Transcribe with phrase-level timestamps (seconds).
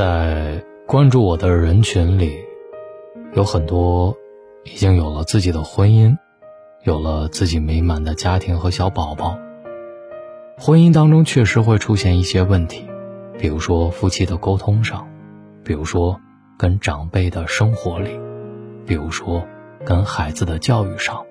[0.00, 2.32] 在关注我的人群里，
[3.34, 4.16] 有很多
[4.64, 6.16] 已经有了自己的婚姻，
[6.84, 9.36] 有了自己美满的家庭和小宝宝。
[10.58, 12.88] 婚姻当中确实会出现一些问题，
[13.38, 15.06] 比如说夫妻的沟通上，
[15.62, 16.18] 比如说
[16.56, 18.18] 跟长辈的生活里，
[18.86, 19.46] 比如说
[19.84, 21.22] 跟孩子的教育上。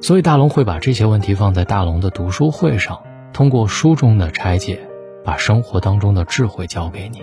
[0.00, 3.00] 所以大龙会把这些问题放在大龙的读书会上，
[3.32, 4.80] 通过书中的拆解，
[5.22, 7.22] 把生活当中的智慧教给你。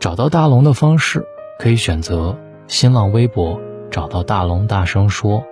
[0.00, 1.26] 找到大龙的方式，
[1.58, 2.36] 可以选择
[2.68, 5.42] 新浪微博找到大龙大声说。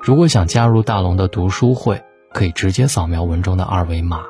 [0.00, 2.02] 如果想加入大龙的读书会，
[2.32, 4.22] 可以直接扫描文中的二维码，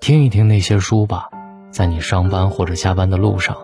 [0.00, 1.28] 听一听那些书吧。
[1.72, 3.56] 在你上班或者下班的路上，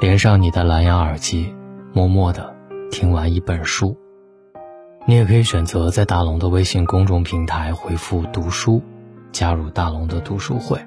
[0.00, 1.52] 连上你的蓝牙耳机，
[1.92, 2.54] 默默的
[2.90, 3.96] 听完一本书。
[5.06, 8.80] 你也可以选择在大龙的微信公众平台回复“读书”，
[9.32, 10.78] 加入大龙的读书会。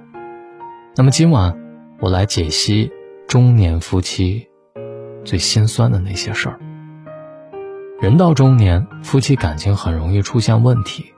[0.95, 1.57] 那么今晚
[1.99, 2.89] 我来解析。
[3.29, 4.49] 中年夫妻
[5.23, 6.59] 最心酸的那些事儿。
[8.01, 11.13] 人到中年，夫妻感情很容易出现问题，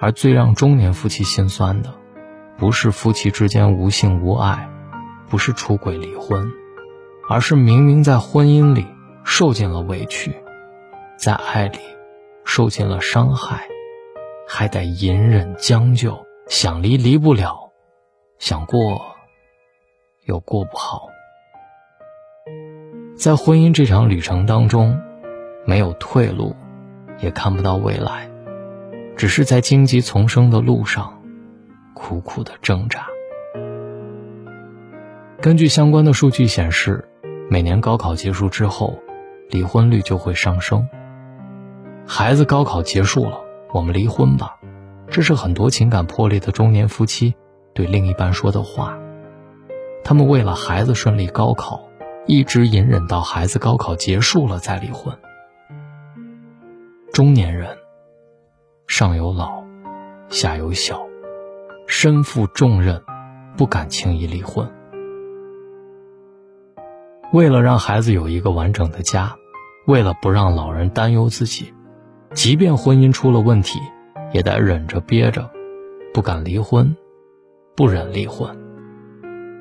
[0.00, 1.94] 而最让中年夫妻心酸的，
[2.58, 4.68] 不是夫妻之间无性无爱，
[5.28, 6.50] 不是出轨离婚，
[7.28, 8.84] 而是明明在婚姻里
[9.22, 10.34] 受尽了委屈，
[11.16, 11.78] 在爱里
[12.44, 13.68] 受尽了伤害，
[14.48, 17.70] 还得隐忍将就，想离离不了，
[18.40, 19.00] 想过
[20.24, 21.06] 又过不好。
[23.26, 25.00] 在婚姻这场旅程当中，
[25.64, 26.54] 没有退路，
[27.18, 28.30] 也看不到未来，
[29.16, 31.12] 只是在荆棘丛生的路上，
[31.92, 33.08] 苦苦的挣扎。
[35.40, 37.04] 根据相关的数据显示，
[37.50, 38.96] 每年高考结束之后，
[39.50, 40.88] 离婚率就会上升。
[42.06, 43.40] 孩子高考结束了，
[43.72, 44.56] 我们离婚吧，
[45.10, 47.34] 这是很多情感破裂的中年夫妻
[47.74, 48.96] 对另一半说的话。
[50.04, 51.82] 他们为了孩子顺利高考。
[52.26, 55.16] 一直隐忍到孩子高考结束了再离婚。
[57.12, 57.78] 中年人，
[58.88, 59.62] 上有老，
[60.28, 61.06] 下有小，
[61.86, 63.00] 身负重任，
[63.56, 64.68] 不敢轻易离婚。
[67.32, 69.36] 为了让孩子有一个完整的家，
[69.86, 71.72] 为了不让老人担忧自己，
[72.34, 73.78] 即便婚姻出了问题，
[74.32, 75.48] 也得忍着憋着，
[76.12, 76.96] 不敢离婚，
[77.76, 78.50] 不忍离婚。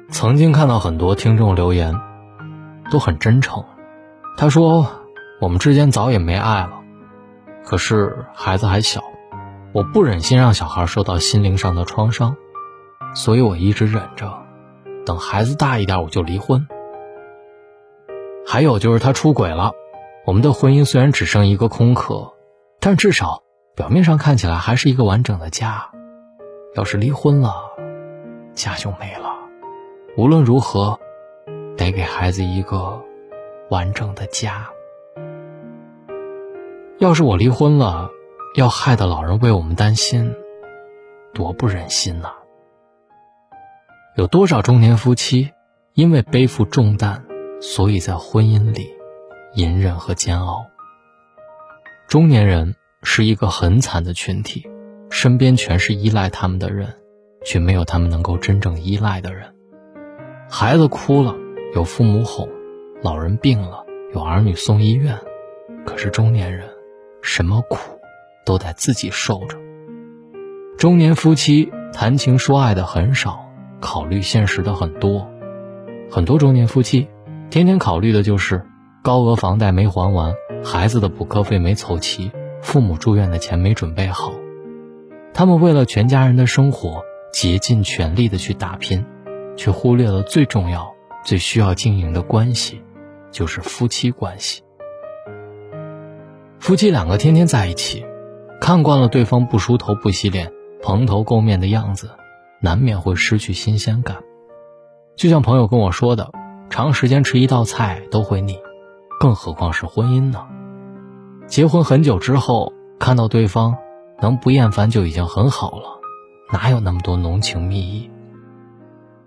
[0.09, 1.95] 曾经看到很多听众留言。
[2.91, 3.65] 都很真诚，
[4.37, 4.87] 他说
[5.41, 6.81] ：“我们之间早也没爱了，
[7.65, 9.03] 可是孩子还小，
[9.73, 12.35] 我不忍心让小孩受到心灵上的创伤，
[13.13, 14.31] 所以我一直忍着，
[15.05, 16.67] 等孩子大一点我就离婚。”
[18.47, 19.71] 还有就是他出轨了，
[20.25, 22.33] 我们的婚姻虽然只剩一个空壳，
[22.79, 23.41] 但至少
[23.75, 25.89] 表面上看起来还是一个完整的家。
[26.75, 27.53] 要是离婚了，
[28.53, 29.33] 家就没了。
[30.17, 30.99] 无论如何。
[31.77, 33.01] 得给孩子一个
[33.69, 34.69] 完整的家。
[36.97, 38.09] 要是我离婚了，
[38.55, 40.33] 要害得老人为我们担心，
[41.33, 42.29] 多不忍心呐！
[44.15, 45.51] 有多少中年夫妻
[45.93, 47.21] 因为背负重担，
[47.59, 48.95] 所以在婚姻里
[49.55, 50.65] 隐忍和煎熬？
[52.07, 54.65] 中年人是一个很惨的群体，
[55.09, 56.95] 身边全是依赖他们的人，
[57.43, 59.53] 却没有他们能够真正依赖的人。
[60.49, 61.35] 孩子哭了。
[61.75, 62.47] 有父母哄，
[63.01, 65.19] 老人病了，有儿女送医院，
[65.85, 66.69] 可是中年人，
[67.21, 67.77] 什么苦，
[68.45, 69.57] 都得自己受着。
[70.77, 73.45] 中年夫妻谈情说爱的很少，
[73.81, 75.29] 考虑现实的很多。
[76.09, 77.09] 很多中年夫妻，
[77.49, 78.65] 天天考虑的就是
[79.03, 80.33] 高额房贷没还完，
[80.63, 82.31] 孩子的补课费没凑齐，
[82.61, 84.31] 父母住院的钱没准备好。
[85.33, 87.03] 他们为了全家人的生活，
[87.33, 89.05] 竭尽全力的去打拼，
[89.57, 90.94] 却忽略了最重要。
[91.25, 92.83] 最需要经营的关系，
[93.31, 94.61] 就是夫妻关系。
[96.59, 98.05] 夫妻两个天天在一起，
[98.61, 100.53] 看惯了对方不梳头不洗脸、
[100.83, 102.11] 蓬头垢面的样子，
[102.61, 104.17] 难免会失去新鲜感。
[105.15, 106.29] 就像朋友跟我说的，
[106.69, 108.59] 长时间吃一道菜都会腻，
[109.19, 110.45] 更何况是婚姻呢？
[111.47, 113.75] 结婚很久之后，看到对方
[114.21, 115.99] 能不厌烦就已经很好了，
[116.53, 118.11] 哪有那么多浓情蜜意？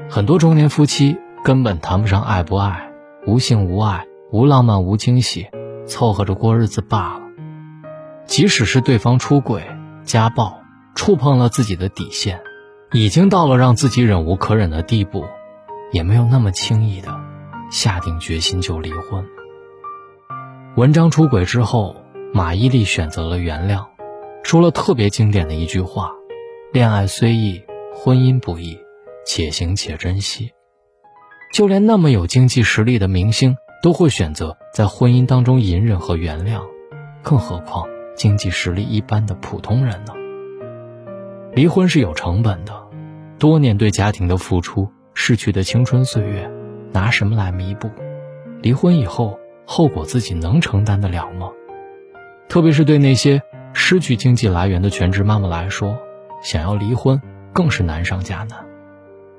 [0.08, 1.18] 很多中年夫妻。
[1.48, 2.92] 根本谈不上爱不爱，
[3.26, 5.48] 无性无爱，无浪漫无惊喜，
[5.86, 7.22] 凑合着过日子罢了。
[8.26, 9.64] 即使是对方出轨、
[10.04, 10.60] 家暴，
[10.94, 12.38] 触碰了自己的底线，
[12.92, 15.24] 已经到了让自己忍无可忍的地步，
[15.90, 17.18] 也没有那么轻易的
[17.70, 19.24] 下定决心就离婚。
[20.76, 21.96] 文章出轨之后，
[22.34, 23.86] 马伊琍选择了原谅，
[24.42, 26.10] 说了特别经典的一句话
[26.74, 27.62] ：“恋爱虽易，
[27.94, 28.76] 婚姻不易，
[29.24, 30.50] 且行且珍惜。”
[31.52, 36.62] 就连那么有经济实力的明星都会选择在婚姻当中隐忍和原谅，
[37.22, 40.12] 更何况经济实力一般的普通人呢？
[41.54, 42.72] 离婚是有成本的，
[43.38, 46.50] 多年对家庭的付出，逝去的青春岁月，
[46.92, 47.90] 拿什么来弥补？
[48.60, 51.48] 离婚以后，后果自己能承担得了吗？
[52.48, 53.42] 特别是对那些
[53.72, 55.96] 失去经济来源的全职妈妈来说，
[56.42, 57.20] 想要离婚
[57.52, 58.66] 更是难上加难。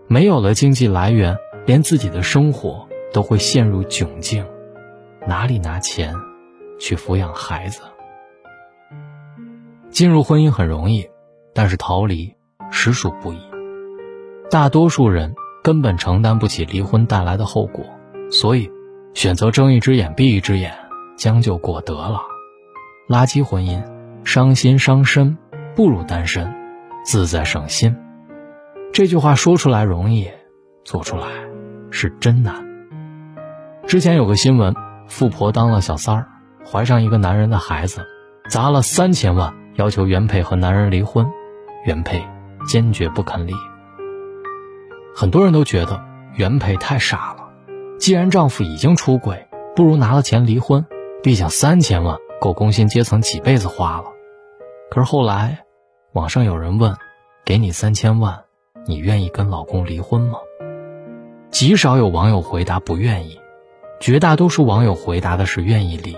[0.07, 1.37] 没有了经济来源，
[1.69, 4.43] 连自己的生活都会陷入窘境，
[5.27, 6.15] 哪里拿钱
[6.79, 7.83] 去抚养孩子？
[9.91, 11.07] 进入婚姻很容易。
[11.53, 12.33] 但是逃离
[12.71, 13.37] 实属不易，
[14.49, 17.85] 大多数人根本承担不起离婚带来的后果，
[18.31, 18.71] 所以
[19.13, 20.73] 选择睁一只眼闭一只眼，
[21.19, 22.19] 将就过得了。
[23.07, 23.83] 垃圾婚姻，
[24.23, 25.37] 伤心伤身，
[25.75, 26.51] 不如单身，
[27.05, 27.95] 自在省心。
[28.91, 30.31] 这句话说出来容易，
[30.83, 31.27] 做出来
[31.91, 32.65] 是真难。
[33.87, 34.75] 之前有个新闻，
[35.07, 36.27] 富婆当了小三儿，
[36.65, 38.05] 怀上一个男人的孩子，
[38.49, 41.25] 砸了三千万，要求原配和男人离婚。
[41.85, 42.21] 原配
[42.67, 43.53] 坚决不肯离。
[45.15, 46.03] 很多人都觉得
[46.35, 47.49] 原配太傻了，
[47.97, 49.47] 既然丈夫已经出轨，
[49.77, 50.85] 不如拿了钱离婚，
[51.23, 54.05] 毕竟三千万够工薪阶层几辈子花了。
[54.91, 55.63] 可是后来，
[56.11, 56.95] 网上有人问
[57.45, 58.43] ：“给你三千万，
[58.85, 60.37] 你愿意跟老公离婚吗？”
[61.51, 63.39] 极少有网友回答不愿意，
[63.99, 66.15] 绝大多数网友回答的是愿意离，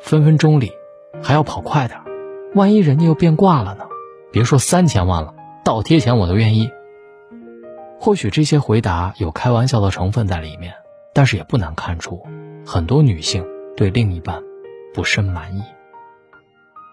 [0.00, 0.72] 分分钟离，
[1.22, 2.00] 还要跑快点，
[2.54, 3.84] 万一人家又变卦了呢？
[4.32, 5.34] 别说三千万了，
[5.64, 6.70] 倒贴钱我都愿意。
[8.00, 10.74] 或许这些回答有开玩笑的成分在里面，
[11.12, 12.26] 但是也不难看出，
[12.66, 13.46] 很多女性
[13.76, 14.42] 对另一半
[14.94, 15.62] 不甚满意。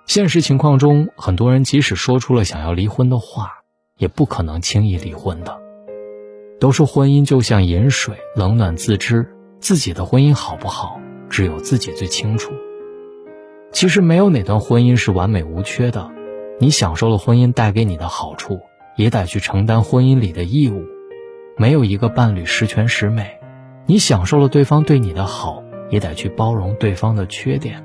[0.06, 3.62] 现实情况中，很多人即使说出了想要离婚的话，
[3.98, 5.61] 也不可能轻易离婚的。
[6.62, 9.28] 都说婚姻就像饮水，冷暖自知，
[9.60, 12.54] 自己的婚姻好不好，只有自己最清楚。
[13.72, 16.12] 其实没有哪段婚姻是完美无缺的。
[16.60, 18.60] 你享受了婚姻带给你的好处，
[18.96, 20.84] 也得去承担婚姻里的义务。
[21.58, 23.40] 没有一个伴侣十全十美，
[23.88, 27.84] 你享受了对方对你的好，也得去包容对方的缺点。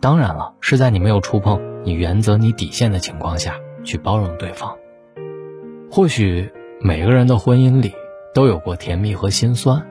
[0.00, 4.74] 当然了，是在你没有触碰你原则、你底线的情况下去包容对方。
[5.90, 7.92] 或许每个人的婚姻里
[8.32, 9.84] 都有过甜蜜和心酸，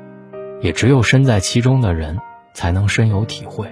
[0.61, 2.17] 也只有身在其中的人
[2.53, 3.67] 才能深有体会。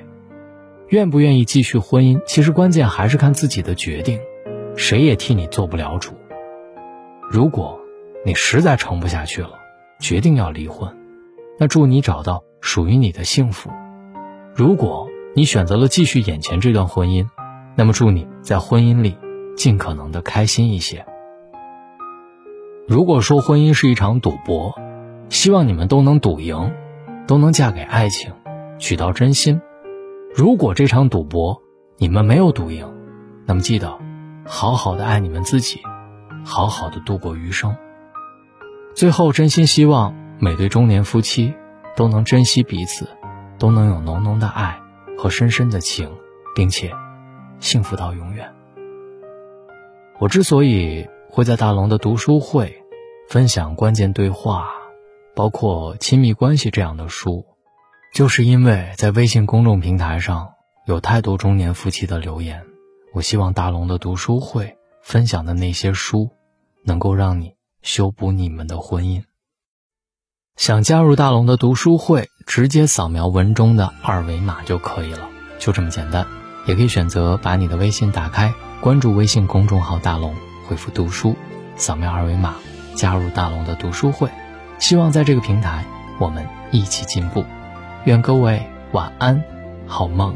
[0.89, 4.19] 愿不愿意继续婚姻，其实关键还是看自己的决定，
[4.75, 6.11] 谁也替你做不了主。
[7.31, 7.79] 如果
[8.25, 9.51] 你实在撑不下去了，
[9.99, 10.93] 决定要离婚，
[11.57, 13.69] 那祝你找到属于你的幸福；
[14.53, 17.25] 如果你选择了继续眼前这段婚姻，
[17.75, 19.17] 那么祝你在婚姻里
[19.55, 21.05] 尽可能的开心一些。
[22.87, 24.79] 如果说婚姻是一场赌博，
[25.29, 26.71] 希望你们都能赌赢，
[27.25, 28.31] 都能嫁给爱情，
[28.77, 29.59] 娶到真心。
[30.35, 31.63] 如果这场赌博
[31.97, 32.93] 你们没有赌赢，
[33.47, 33.97] 那么记得
[34.45, 35.79] 好好的爱你们自己，
[36.45, 37.75] 好好的度过余生。
[38.93, 41.55] 最后，真心希望每对中年夫妻
[41.95, 43.07] 都能珍惜彼此，
[43.57, 44.79] 都能有浓浓的爱
[45.17, 46.11] 和深深的情，
[46.53, 46.91] 并且
[47.59, 48.53] 幸福到永远。
[50.19, 52.81] 我之所以会在大龙的读书会
[53.27, 54.69] 分享关键对话，
[55.35, 57.45] 包括亲密关系这样的书。
[58.13, 60.53] 就是因为在微信公众平台上
[60.85, 62.63] 有太多中年夫妻的留言，
[63.13, 66.29] 我希望大龙的读书会分享的那些书，
[66.85, 69.21] 能够让你修补你们的婚姻。
[70.55, 75.27] 想加入大龙的读书会，直接扫描文中的二维码就可以了，
[75.59, 76.25] 就这么简单。
[76.65, 80.33] 也可以选择把你的微信打开，关注微信公众号大龙，
[80.67, 81.35] 回复读书，
[81.75, 82.55] 扫描二维码
[82.95, 84.29] 加入大龙的读书会。
[84.79, 85.85] 希望在这个平台，
[86.19, 87.45] 我们一起进步。
[88.05, 89.41] 愿各位晚安，
[89.87, 90.35] 好梦。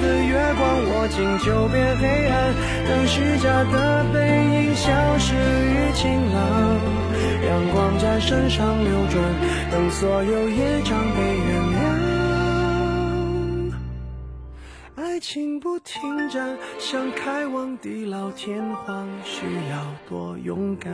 [0.00, 2.54] 的月光，握紧就变黑暗。
[2.88, 6.40] 等虚假的背影消失于晴朗，
[7.46, 9.22] 阳光在身上流转，
[9.70, 11.76] 等所有业障被原谅。
[14.96, 20.92] 爱情不停站，想开往地老天荒，需要多勇敢。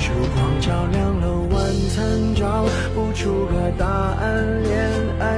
[0.00, 2.64] 烛光照亮了晚餐，找
[2.94, 4.62] 不出个答案。
[4.62, 4.78] 恋
[5.20, 5.37] 爱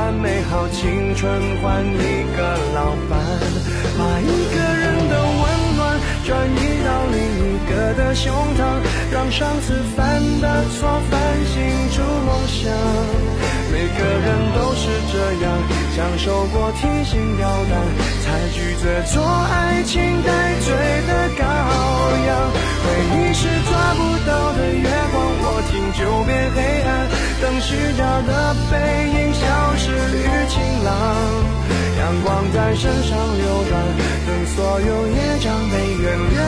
[0.51, 1.31] 好青春
[1.61, 2.43] 换一个
[2.75, 3.17] 老伴，
[3.97, 5.41] 把一个人的温
[5.77, 5.79] 暖
[6.27, 8.59] 转移到另一个的胸膛，
[9.13, 11.17] 让上次犯的错反
[11.47, 11.55] 省
[11.95, 12.67] 出梦想。
[13.71, 15.47] 每个人都是这样，
[15.95, 17.73] 享受过提心吊胆，
[18.21, 20.75] 才拒绝做爱情带罪
[21.07, 21.41] 的羔
[22.27, 22.29] 羊。
[22.83, 26.89] 回忆是抓不到的月光，握紧就变黑暗。
[27.41, 28.29] 等虚假的
[28.69, 28.75] 背
[29.09, 29.20] 影
[30.51, 30.91] 晴朗，
[31.97, 33.71] 阳光在身上流转，
[34.27, 36.39] 等所有业障被原谅。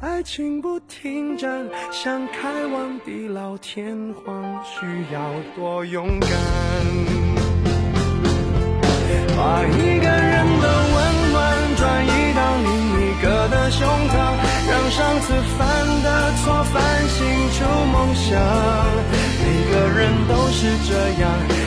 [0.00, 5.20] 爱情不停站，想开往地老天荒，需要
[5.54, 6.30] 多勇敢。
[9.36, 10.96] 把一个人的温
[11.30, 11.36] 暖
[11.76, 12.68] 转移到另
[13.02, 14.16] 一个的胸膛。
[14.68, 15.62] 让上次犯
[16.02, 16.74] 的错反
[17.06, 17.16] 省
[17.52, 18.34] 出梦想，
[19.38, 20.90] 每个人都是这
[21.22, 21.24] 样，